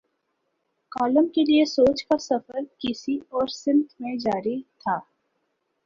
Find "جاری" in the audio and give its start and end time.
4.15-4.61